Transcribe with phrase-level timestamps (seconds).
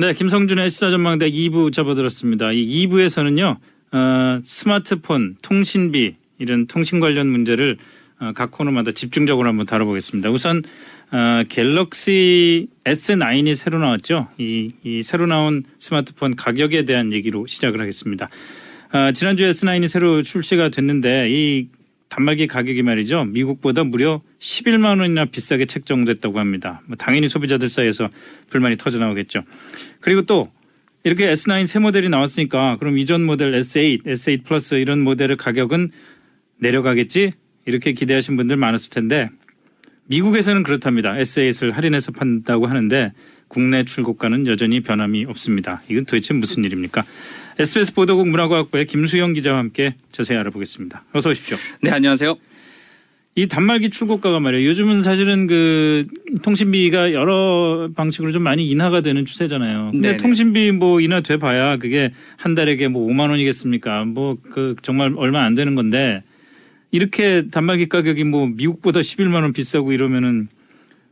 [0.00, 2.52] 네, 김성준의 시사전망대 2부 접어들었습니다.
[2.52, 3.58] 이 2부에서는요,
[3.92, 7.76] 어, 스마트폰, 통신비 이런 통신 관련 문제를
[8.18, 10.30] 어, 각 코너마다 집중적으로 한번 다뤄보겠습니다.
[10.30, 10.62] 우선
[11.12, 14.28] 어, 갤럭시 S9이 새로 나왔죠.
[14.38, 18.30] 이, 이 새로 나온 스마트폰 가격에 대한 얘기로 시작을 하겠습니다.
[18.94, 21.68] 어, 지난주 S9이 새로 출시가 됐는데 이
[22.10, 23.24] 단말기 가격이 말이죠.
[23.24, 26.82] 미국보다 무려 11만 원이나 비싸게 책정됐다고 합니다.
[26.86, 28.10] 뭐 당연히 소비자들 사이에서
[28.50, 29.44] 불만이 터져 나오겠죠.
[30.00, 30.50] 그리고 또
[31.04, 35.92] 이렇게 S9 새 모델이 나왔으니까 그럼 이전 모델 S8, S8 플러스 이런 모델의 가격은
[36.58, 37.32] 내려가겠지?
[37.64, 39.30] 이렇게 기대하신 분들 많았을 텐데
[40.06, 41.14] 미국에서는 그렇답니다.
[41.14, 43.12] S8을 할인해서 판다고 하는데
[43.46, 45.82] 국내 출고가는 여전히 변함이 없습니다.
[45.88, 47.04] 이건 도대체 무슨 일입니까?
[47.60, 51.04] SBS 보도국 문화과학부의 김수영 기자와 함께 자세히 알아보겠습니다.
[51.12, 51.58] 어서 오십시오.
[51.82, 52.38] 네, 안녕하세요.
[53.34, 54.66] 이 단말기 출고가가 말이에요.
[54.70, 56.06] 요즘은 사실은 그
[56.42, 59.90] 통신비가 여러 방식으로 좀 많이 인하가 되는 추세잖아요.
[59.92, 60.16] 근데 네네.
[60.16, 64.06] 통신비 뭐 인하돼 봐야 그게 한 달에 뭐 5만 원이겠습니까?
[64.06, 66.22] 뭐 그 정말 얼마 안 되는 건데
[66.90, 70.48] 이렇게 단말기 가격이 뭐 미국보다 11만 원 비싸고 이러면은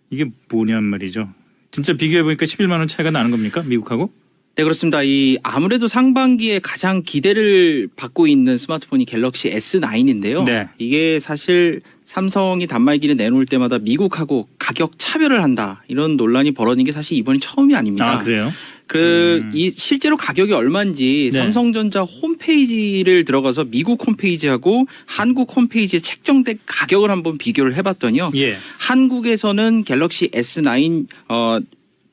[0.09, 1.29] 이게 뭐냔 말이죠.
[1.73, 3.63] 진짜 비교해 보니까 11만 원 차이가 나는 겁니까?
[3.67, 4.11] 미국하고?
[4.59, 5.05] 네, 그렇습니다.
[5.05, 10.45] 이 아무래도 상반기에 가장 기대를 받고 있는 스마트폰이 갤럭시 S9인데요.
[10.45, 10.67] 네.
[10.79, 17.17] 이게 사실 삼성이 단말기를 내놓을 때마다 미국하고 가격 차별을 한다 이런 논란이 벌어진 게 사실
[17.19, 18.19] 이번이 처음이 아닙니다.
[18.19, 18.53] 아, 그래요?
[18.89, 19.51] 그 음.
[19.55, 21.39] 이 실제로 가격이 얼마인지 네.
[21.39, 28.33] 삼성전자 홈페이지를 들어가서 미국 홈페이지하고 한국 홈페이지에 책정된 가격을 한번 비교를 해봤더니요.
[28.35, 28.57] 예.
[28.81, 31.61] 한국에서는 갤럭시 S9 어.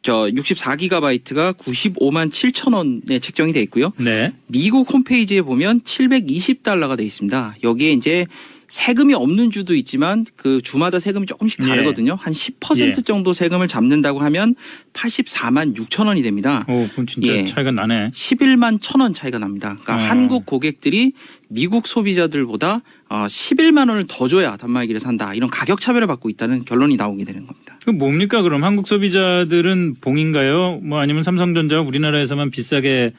[0.05, 3.91] 저 64기가바이트가 95만 7천 원에 책정이 돼 있고요.
[3.97, 4.33] 네.
[4.45, 7.55] 미국 홈페이지에 보면 720달러가 돼 있습니다.
[7.63, 8.27] 여기에 이제
[8.67, 11.67] 세금이 없는 주도 있지만 그 주마다 세금이 조금씩 예.
[11.67, 12.17] 다르거든요.
[12.17, 12.91] 한10% 예.
[13.03, 14.55] 정도 세금을 잡는다고 하면
[14.94, 16.66] 84만 6천 원이 됩니다.
[16.67, 17.45] 오, 그럼 진짜 예.
[17.45, 18.11] 차이가 나네.
[18.11, 19.77] 11만 천원 차이가 납니다.
[19.81, 20.09] 그러니까 어.
[20.09, 21.13] 한국 고객들이
[21.47, 25.34] 미국 소비자들보다 어, 11만 원을 더 줘야 단말기를 산다.
[25.34, 27.78] 이런 가격 차별을 받고 있다는 결론이 나오게 되는 겁니다.
[27.85, 30.79] 그 뭡니까 그럼 한국 소비자들은 봉인가요?
[30.81, 33.13] 뭐 아니면 삼성전자 우리나라에서만 비싸게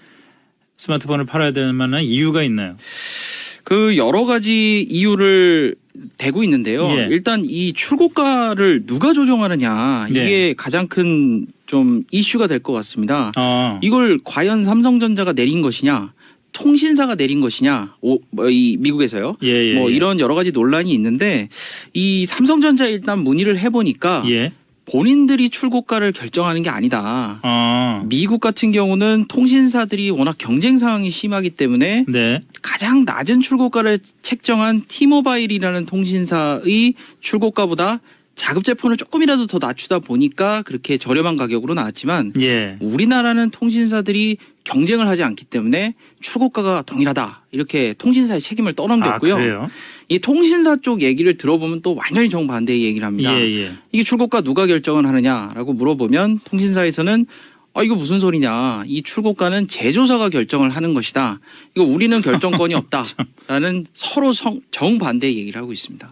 [0.76, 2.76] 스마트폰을 팔아야 될 만한 이유가 있나요?
[3.66, 5.74] 그 여러 가지 이유를
[6.18, 6.88] 대고 있는데요.
[6.92, 7.08] 예.
[7.10, 10.24] 일단 이 출고가를 누가 조정하느냐 네.
[10.24, 13.32] 이게 가장 큰 좀 이슈가 될 것 같습니다.
[13.34, 16.12] 아, 이걸 과연 삼성전자가 내린 것이냐,
[16.52, 19.36] 통신사가 내린 것이냐, 오, 뭐 이 미국에서요.
[19.42, 19.74] 예, 예.
[19.74, 19.96] 뭐 예.
[19.96, 21.48] 이런 여러 가지 논란이 있는데
[21.92, 24.52] 이 삼성전자 일단 문의를 해보니까 예.
[24.90, 27.40] 본인들이 출고가를 결정하는 게 아니다.
[27.42, 32.40] 아, 미국 같은 경우는 통신사들이 워낙 경쟁 상황이 심하기 때문에 네.
[32.62, 38.00] 가장 낮은 출고가를 책정한 티모바일이라는 통신사의 출고가보다
[38.36, 42.76] 자급제 폰을 조금이라도 더 낮추다 보니까 그렇게 저렴한 가격으로 나왔지만 예.
[42.80, 49.36] 우리나라는 통신사들이 경쟁을 하지 않기 때문에 출고가가 동일하다 이렇게 통신사의 책임을 아, 떠넘겼고요.
[49.36, 49.68] 그래요?
[50.08, 53.34] 이 통신사 쪽 얘기를 들어보면 또 완전히 정반대의 얘기를 합니다.
[53.34, 53.72] 예, 예.
[53.90, 57.26] 이게 출고가 누가 결정을 하느냐라고 물어보면 통신사에서는
[57.72, 61.40] 아 이거 무슨 소리냐 이 출고가는 제조사가 결정을 하는 것이다
[61.74, 66.10] 이거 우리는 결정권이 없다라는 서로 성, 정반대의 얘기를 하고 있습니다.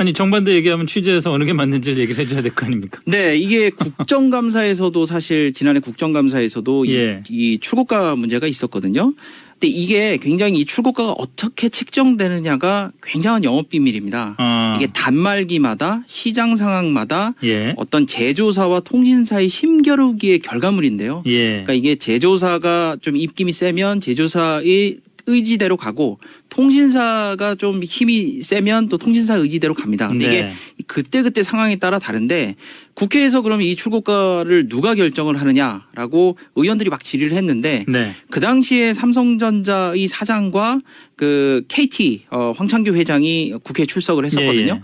[0.00, 3.00] 아니 정반대 얘기하면 취재해서 어느 게 맞는지를 얘기를 해줘야 될 거 아닙니까?
[3.04, 7.22] 네 이게 국정감사에서도 사실 지난해 국정감사에서도 이- 예.
[7.28, 9.12] 이, 출고가 문제가 있었거든요.
[9.52, 14.36] 근데 이게 굉장히 이 출고가가 어떻게 책정되느냐가 굉장한 영업 비밀입니다.
[14.38, 17.74] 아, 이게 단말기마다 시장 상황마다 예.
[17.76, 21.24] 어떤 제조사와 통신사의 힘겨루기의 결과물인데요.
[21.26, 21.48] 예.
[21.50, 25.00] 그러니까 이게 제조사가 좀 입김이 세면 제조사의
[25.30, 26.18] 의지대로 가고
[26.48, 30.08] 통신사가 좀 힘이 세면 또 통신사 의지대로 갑니다.
[30.08, 30.52] 근데 이게 네.
[30.86, 32.56] 그때 그때 상황에 따라 다른데
[32.94, 38.14] 국회에서 그러면 이 출고가를 누가 결정을 하느냐라고 의원들이 막 질의를 했는데 네.
[38.30, 40.80] 그 당시에 삼성전자의 사장과
[41.16, 44.72] 그 KT 어, 황창규 회장이 국회 에 출석을 했었거든요.
[44.72, 44.80] 예, 예.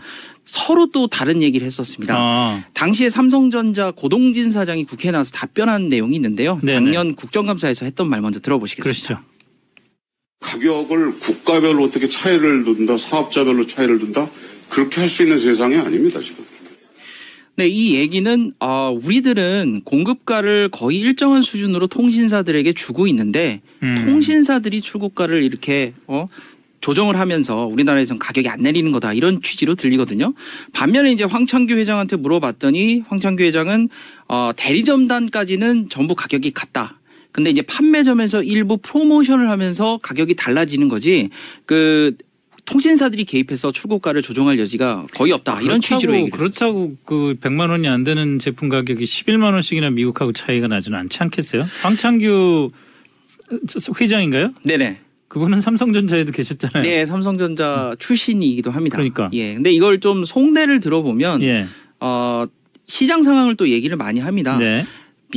[0.47, 2.15] 서로 또 다른 얘기를 했었습니다.
[2.17, 6.61] 아, 당시에 삼성전자 고동진 사장이 국회에 나와서 답변한 내용이 있는데요.
[6.63, 6.73] 네네.
[6.73, 8.85] 작년 국정감사에서 했던 말 먼저 들어보시겠습니다.
[8.85, 9.36] 그러시죠.
[10.57, 14.29] 가격을 국가별로 어떻게 차이를 둔다, 사업자별로 차이를 둔다,
[14.69, 16.45] 그렇게 할 수 있는 세상이 아닙니다, 지금.
[17.59, 24.03] 네, 이 얘기는 어, 우리들은 공급가를 거의 일정한 수준으로 통신사들에게 주고 있는데 음.
[24.05, 26.29] 통신사들이 출고가를 이렇게 어,
[26.83, 30.35] 조정을 하면서 우리나라에선 가격이 안 내리는 거다 이런 취지로 들리거든요.
[30.75, 33.89] 반면에 이제 황창규 회장한테 물어봤더니 황창규 회장은
[34.29, 37.01] 어, 대리점단까지는 전부 가격이 같다.
[37.37, 41.29] 근데 이제 판매점에서 일부 프로모션을 하면서 가격이 달라지는 거지
[41.67, 42.17] 그
[42.65, 45.61] 통신사들이 개입해서 출고가를 조정할 여지가 거의 없다.
[45.61, 46.31] 이런 취지로 얘기를.
[46.31, 51.67] 그렇다고 그 100만 원이 안 되는 제품 가격이 11만 원씩이나 미국하고 차이가 나지는 않지 않겠어요?
[51.83, 52.71] 황창규
[54.01, 54.55] 회장인가요?
[54.63, 55.01] 네네.
[55.29, 56.83] 그분은 삼성전자에도 계셨잖아요.
[56.85, 58.97] 네, 삼성전자 출신이기도 합니다.
[58.97, 59.29] 그러니까.
[59.35, 59.53] 예.
[59.55, 61.67] 근데 이걸 좀 속내를 들어보면 예.
[62.01, 62.47] 어,
[62.87, 64.57] 시장 상황을 또 얘기를 많이 합니다.
[64.57, 64.87] 네.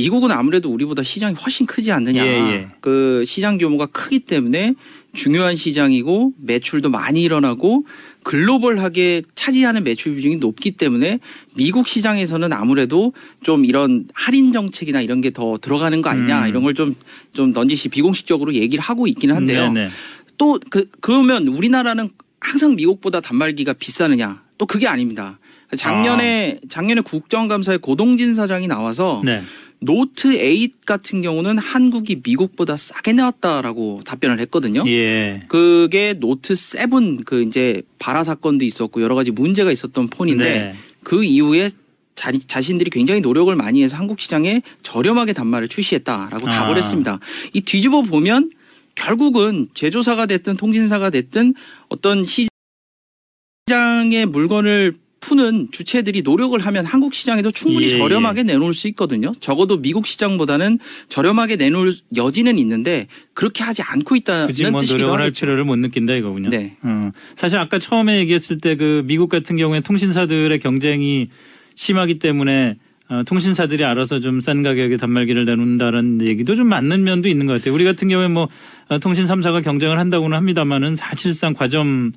[0.00, 2.26] 미국은 아무래도 우리보다 시장이 훨씬 크지 않느냐.
[2.26, 2.68] 예, 예.
[2.80, 4.74] 그 시장 규모가 크기 때문에
[5.12, 7.84] 중요한 시장이고 매출도 많이 일어나고
[8.22, 11.18] 글로벌하게 차지하는 매출 비중이 높기 때문에
[11.54, 13.12] 미국 시장에서는 아무래도
[13.42, 16.48] 좀 이런 할인 정책이나 이런 게 더 들어가는 거 아니냐 음.
[16.48, 19.72] 이런 걸 좀좀 넌지시 비공식적으로 얘기를 하고 있기는 한데요.
[19.72, 19.90] 네, 네.
[20.38, 22.10] 또그 그러면 우리나라는
[22.40, 24.42] 항상 미국보다 단말기가 비싸느냐?
[24.58, 25.38] 또 그게 아닙니다.
[25.76, 29.42] 작년에 작년에 국정감사에 고동진 사장이 나와서 네.
[29.80, 34.84] 노트 8 같은 경우는 한국이 미국보다 싸게 나왔다라고 답변을 했거든요.
[34.86, 35.42] 예.
[35.48, 40.74] 그게 노트 7 그 이제 발화 사건도 있었고 여러 가지 문제가 있었던 폰인데 네.
[41.02, 41.70] 그 이후에
[42.14, 46.50] 자, 자신들이 굉장히 노력을 많이 해서 한국 시장에 저렴하게 단말을 출시했다라고 아.
[46.50, 47.18] 답을 했습니다.
[47.54, 48.50] 이 뒤집어 보면
[48.94, 51.54] 결국은 제조사가 됐든 통신사가 됐든
[51.88, 59.32] 어떤 시장의 물건을 푸는 주체들이 노력을 하면 한국 시장에도 충분히 예, 저렴하게 내놓을 수 있거든요.
[59.40, 60.78] 적어도 미국 시장보다는
[61.10, 65.40] 저렴하게 내놓을 여지는 있는데 그렇게 하지 않고 있다는 굳이 뭐 뜻이기도 노력을 할 하겠죠.
[65.40, 66.48] 필요를 못 느낀다 이거군요.
[66.48, 66.76] 네.
[66.82, 71.28] 어, 사실 아까 처음에 얘기했을 때 그 미국 같은 경우에 통신사들의 경쟁이
[71.74, 72.76] 심하기 때문에
[73.10, 77.74] 어, 통신사들이 알아서 좀 싼 가격에 단말기를 내놓는다는 얘기도 좀 맞는 면도 있는 것 같아요.
[77.74, 78.48] 우리 같은 경우에 뭐
[78.88, 82.12] 어, 통신 3사가 경쟁을 한다고는 합니다만은 사실상 과점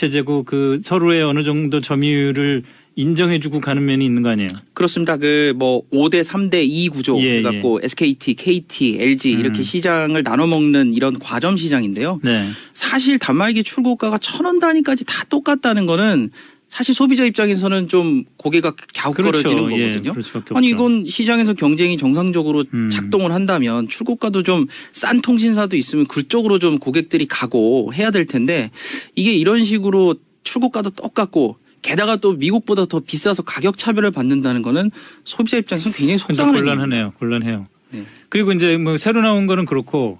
[0.00, 2.62] 체제고 그 서로의 어느 정도 점유율을
[2.98, 4.48] 인정해주고 가는 면이 있는 거 아니에요.
[4.72, 5.16] 그렇습니다.
[5.16, 9.62] 그 뭐 5대 3대 2 구조 예, 갖고 SKT, KT, LG 이렇게 음.
[9.62, 12.20] 시장을 나눠 먹는 이런 과점 시장인데요.
[12.22, 12.48] 네.
[12.72, 16.30] 사실 단말기 출고가가 천 원 단위까지 다 똑같다는 거는
[16.76, 20.20] 사실 소비자 입장에서는 좀 고개가 갸웃거려지는 예, 거거든요.
[20.20, 20.68] 수밖에 아니.
[20.68, 22.90] 이건 시장에서 경쟁이 정상적으로 음.
[22.90, 28.70] 작동을 한다면 출고가도 좀 싼 통신사도 있으면 그쪽으로 좀 고객들이 가고 해야 될 텐데
[29.14, 34.90] 이게 이런 식으로 출고가도 똑같고 게다가 또 미국보다 더 비싸서 가격 차별을 받는다는 거는
[35.24, 36.54] 소비자 입장에서는 굉장히 속상한.
[36.54, 37.12] 곤란하네요.
[37.18, 37.66] 곤란해요.
[37.92, 38.02] 네.
[38.28, 40.18] 그리고 이제 뭐 새로 나온 거는 그렇고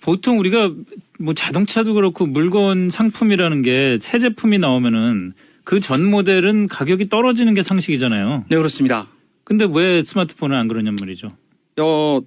[0.00, 0.72] 보통 우리가
[1.20, 5.34] 뭐 자동차도 그렇고 물건 상품이라는 게 새 제품이 나오면은
[5.68, 8.46] 그 전 모델은 가격이 떨어지는 게 상식이잖아요.
[8.48, 9.06] 네 그렇습니다.
[9.44, 11.32] 근데 왜 스마트폰은 안 그러냔 말이죠.
[11.78, 12.20] 어,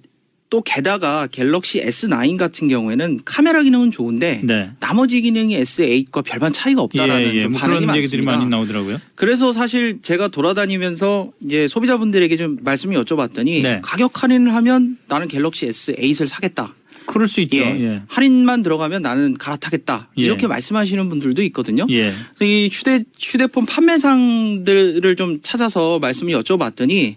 [0.48, 4.70] 또 게다가 갤럭시 S9 같은 경우에는 카메라 기능은 좋은데 네.
[4.78, 7.42] 나머지 기능이 S8과 별반 차이가 없다라는 예, 예.
[7.42, 7.96] 좀뭐 반응이 그런 많습니다.
[7.96, 9.00] 얘기들이 많이 나오더라고요.
[9.16, 13.80] 그래서 사실 제가 돌아다니면서 이제 소비자분들에게 좀 말씀을 여쭤봤더니 네.
[13.82, 16.74] 가격 할인을 하면 나는 갤럭시 S8을 사겠다.
[17.12, 17.58] 그럴 수 있죠.
[17.58, 17.78] 예.
[17.78, 18.02] 예.
[18.08, 20.08] 할인만 들어가면 나는 갈아타겠다.
[20.16, 20.22] 예.
[20.22, 21.86] 이렇게 말씀하시는 분들도 있거든요.
[21.90, 22.14] 예.
[22.34, 27.16] 그래서 이 휴대 휴대폰 판매상들을 좀 찾아서 말씀을 여쭤봤더니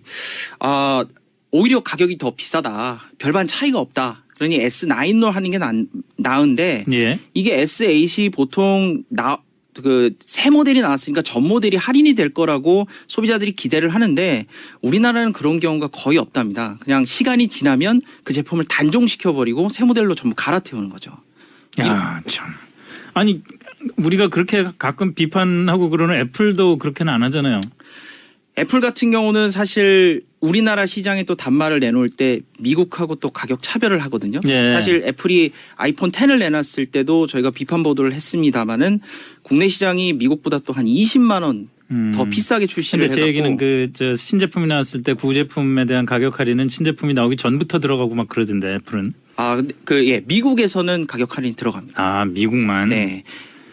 [0.60, 1.06] 아
[1.52, 3.10] 오히려 가격이 더 비싸다.
[3.20, 4.26] 별반 차이가 없다.
[4.36, 5.72] 그러니 S9로 하는 게 나,
[6.18, 7.20] 나은데 예.
[7.34, 9.38] 이게 S8이 보통 나
[9.82, 14.46] 그 새 모델이 나왔으니까 전 모델이 할인이 될 거라고 소비자들이 기대를 하는데
[14.82, 16.78] 우리나라는 그런 경우가 거의 없답니다.
[16.80, 21.12] 그냥 시간이 지나면 그 제품을 단종시켜 버리고 새 모델로 전부 갈아태우는 거죠.
[21.80, 22.48] 야, 참.
[23.14, 23.42] 아니
[23.98, 27.62] 우리가 그렇게 가끔 비판하고 그러는 애플도 그렇게는 안 하잖아요.
[28.58, 34.40] 애플 같은 경우는 사실 우리나라 시장에 또 단말을 내놓을 때 미국하고 또 가격 차별을 하거든요.
[34.48, 34.70] 예.
[34.70, 39.00] 사실 애플이 아이폰 10을 내놨을 때도 저희가 비판 보도를 했습니다마는
[39.42, 42.30] 국내 시장이 미국보다 또 한 20만 원더 음.
[42.30, 47.14] 비싸게 출시를 근데 제 얘기는 그 저 신제품이 나왔을 때 구제품에 대한 가격 할인은 신제품이
[47.14, 49.14] 나오기 전부터 들어가고 막 그러던데 애플은.
[49.38, 52.02] 아, 그, 예, 미국에서는 가격 할인이 들어갑니다.
[52.02, 52.90] 아 미국만.
[52.90, 53.24] 네.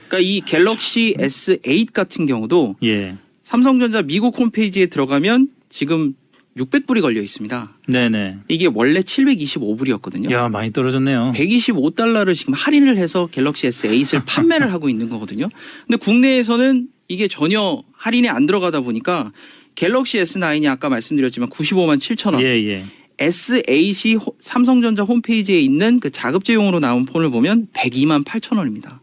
[0.08, 3.16] 그러니까 이 갤럭시 S8 같은 경우도 예.
[3.56, 6.14] 삼성전자 미국 홈페이지에 들어가면 지금
[6.56, 7.70] 600불이 걸려 있습니다.
[7.86, 8.38] 네네.
[8.48, 10.30] 이게 원래 725불이었거든요.
[10.32, 11.32] 야 많이 떨어졌네요.
[11.36, 15.50] 125달러를 지금 할인을 해서 갤럭시 S8을 판매를 하고 있는 거거든요.
[15.86, 19.32] 근데 국내에서는 이게 전혀 할인이 안 들어가다 보니까
[19.74, 22.42] 갤럭시 S9이 아까 말씀드렸지만 95만 7천 원.
[22.42, 22.84] 예 예.
[23.18, 29.01] S8이 호- 삼성전자 홈페이지에 있는 그 자급제용으로 나온 폰을 보면 102만 8천 원입니다.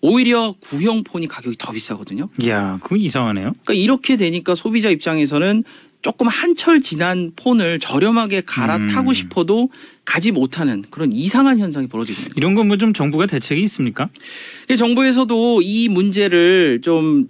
[0.00, 2.28] 오히려 구형 폰이 가격이 더 비싸거든요.
[2.46, 3.52] 야 그거 이상하네요.
[3.64, 5.64] 그러니까 이렇게 되니까 소비자 입장에서는
[6.00, 9.14] 조금 한철 지난 폰을 저렴하게 갈아타고 음.
[9.14, 9.68] 싶어도
[10.04, 12.30] 가지 못하는 그런 이상한 현상이 벌어지고 거예요.
[12.36, 14.08] 이런 건 뭐 좀 정부가 대책이 있습니까?
[14.76, 17.26] 정부에서도 이 문제를 좀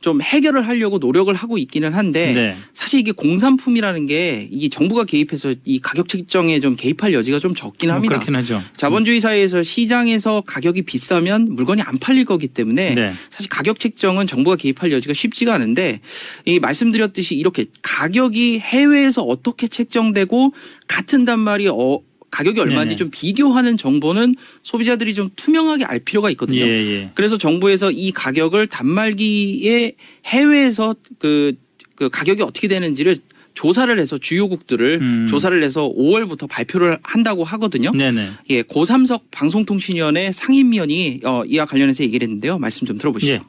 [0.00, 2.56] 좀 해결을 하려고 노력을 하고 있기는 한데 네.
[2.72, 7.96] 사실 이게 공산품이라는 게이 정부가 개입해서 이 가격 책정에 좀 개입할 여지가 좀 적긴 뭐
[7.96, 8.14] 합니다.
[8.14, 8.62] 그렇긴 하죠.
[8.76, 13.12] 자본주의 사회에서 시장에서 가격이 비싸면 물건이 안 팔릴 거기 때문에 네.
[13.30, 16.00] 사실 가격 책정은 정부가 개입할 여지가 쉽지가 않은데
[16.44, 20.54] 이 말씀드렸듯이 이렇게 가격이 해외에서 어떻게 책정되고
[20.86, 22.96] 같은 단말이 어 가격이 얼마인지 네네.
[22.96, 26.60] 좀 비교하는 정보는 소비자들이 좀 투명하게 알 필요가 있거든요.
[26.60, 27.10] 예, 예.
[27.14, 29.94] 그래서 정부에서 이 가격을 단말기에
[30.26, 31.54] 해외에서 그,
[31.94, 33.18] 그 가격이 어떻게 되는지를
[33.54, 35.26] 조사를 해서 주요국들을 음.
[35.28, 37.90] 조사를 해서 5월부터 발표를 한다고 하거든요.
[37.90, 38.28] 네네.
[38.50, 42.58] 예, 고삼석 방송통신위원회 상임위원이 어, 이와 관련해서 얘기를 했는데요.
[42.58, 43.32] 말씀 좀 들어보시죠.
[43.32, 43.40] 예.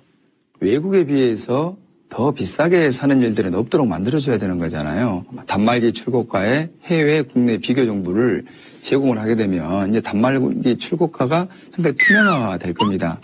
[0.62, 1.78] 외국에 비해서
[2.10, 5.26] 더 비싸게 사는 일들은 없도록 만들어줘야 되는 거잖아요.
[5.48, 8.46] 단말기 출고가에 해외 국내 비교 정보를
[8.82, 13.22] 제공을 하게 되면 이제 단말기 출고가가 상당히 투명화가 될 겁니다.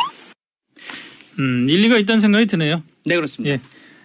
[1.40, 2.84] 음, 일리가 있다는 생각이 드네요.
[3.06, 3.56] 네, 그렇습니다.
[3.56, 3.60] 예.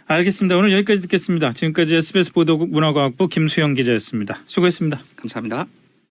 [0.07, 0.57] 알겠습니다.
[0.57, 1.53] 오늘 여기까지 듣겠습니다.
[1.53, 4.41] 지금까지 SBS 보도국 문화과학부 김수영 기자였습니다.
[4.47, 5.01] 수고했습니다.
[5.15, 5.67] 감사합니다.